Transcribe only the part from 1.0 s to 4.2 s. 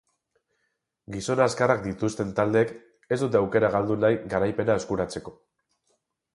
Gizon azkarrak dituzten taldeek ez dute aukera galdu